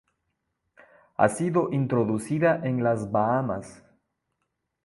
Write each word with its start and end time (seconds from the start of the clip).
Ha 1.19 1.29
sido 1.29 1.71
introducida 1.71 2.59
en 2.63 2.83
las 2.83 3.11
Bahamas. 3.11 3.83